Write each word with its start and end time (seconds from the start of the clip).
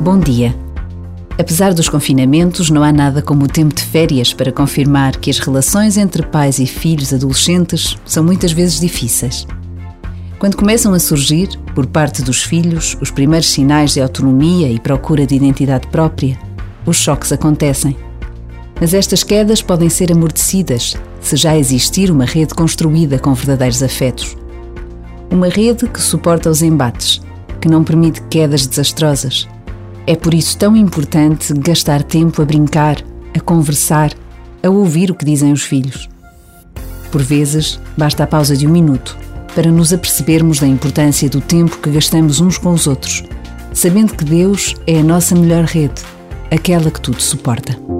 Bom 0.00 0.16
dia. 0.16 0.54
Apesar 1.36 1.74
dos 1.74 1.88
confinamentos, 1.88 2.70
não 2.70 2.84
há 2.84 2.92
nada 2.92 3.20
como 3.20 3.44
o 3.44 3.48
tempo 3.48 3.74
de 3.74 3.82
férias 3.82 4.32
para 4.32 4.52
confirmar 4.52 5.16
que 5.16 5.28
as 5.28 5.40
relações 5.40 5.96
entre 5.96 6.22
pais 6.22 6.60
e 6.60 6.66
filhos 6.66 7.12
adolescentes 7.12 7.96
são 8.04 8.22
muitas 8.22 8.52
vezes 8.52 8.78
difíceis. 8.78 9.44
Quando 10.38 10.56
começam 10.56 10.94
a 10.94 11.00
surgir, 11.00 11.48
por 11.74 11.84
parte 11.84 12.22
dos 12.22 12.44
filhos, 12.44 12.96
os 13.00 13.10
primeiros 13.10 13.50
sinais 13.50 13.92
de 13.92 14.00
autonomia 14.00 14.70
e 14.70 14.78
procura 14.78 15.26
de 15.26 15.34
identidade 15.34 15.88
própria, 15.88 16.38
os 16.86 16.96
choques 16.96 17.32
acontecem. 17.32 17.96
Mas 18.80 18.94
estas 18.94 19.24
quedas 19.24 19.60
podem 19.60 19.88
ser 19.88 20.12
amortecidas 20.12 20.96
se 21.20 21.34
já 21.34 21.58
existir 21.58 22.08
uma 22.08 22.24
rede 22.24 22.54
construída 22.54 23.18
com 23.18 23.34
verdadeiros 23.34 23.82
afetos. 23.82 24.36
Uma 25.28 25.48
rede 25.48 25.88
que 25.88 26.00
suporta 26.00 26.48
os 26.48 26.62
embates, 26.62 27.20
que 27.60 27.68
não 27.68 27.82
permite 27.82 28.22
quedas 28.30 28.64
desastrosas 28.64 29.48
é 30.08 30.16
por 30.16 30.32
isso 30.32 30.56
tão 30.56 30.74
importante 30.74 31.52
gastar 31.52 32.02
tempo 32.02 32.40
a 32.40 32.44
brincar, 32.46 32.96
a 33.36 33.40
conversar, 33.40 34.10
a 34.62 34.70
ouvir 34.70 35.10
o 35.10 35.14
que 35.14 35.22
dizem 35.22 35.52
os 35.52 35.62
filhos. 35.62 36.08
Por 37.12 37.22
vezes, 37.22 37.78
basta 37.94 38.24
a 38.24 38.26
pausa 38.26 38.56
de 38.56 38.66
um 38.66 38.70
minuto 38.70 39.18
para 39.54 39.70
nos 39.70 39.92
apercebermos 39.92 40.60
da 40.60 40.66
importância 40.66 41.28
do 41.28 41.42
tempo 41.42 41.76
que 41.76 41.90
gastamos 41.90 42.40
uns 42.40 42.56
com 42.56 42.72
os 42.72 42.86
outros, 42.86 43.22
sabendo 43.74 44.14
que 44.14 44.24
Deus 44.24 44.74
é 44.86 44.98
a 44.98 45.04
nossa 45.04 45.34
melhor 45.34 45.64
rede, 45.64 46.00
aquela 46.50 46.90
que 46.90 47.02
tudo 47.02 47.20
suporta. 47.20 47.97